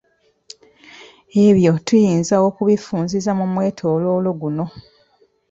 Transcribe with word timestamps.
Ebyo 1.45 1.73
tuyinza 1.85 2.35
okubifunziza 2.47 3.31
mu 3.39 3.45
mwetoloolo 3.53 4.29
guno. 4.41 4.65